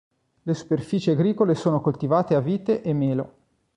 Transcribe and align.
Le 0.45 0.55
superfici 0.55 1.11
agricole 1.11 1.53
sono 1.53 1.79
coltivate 1.79 2.33
a 2.33 2.39
vite 2.39 2.81
e 2.81 2.91
melo. 2.91 3.33